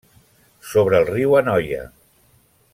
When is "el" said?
1.01-1.05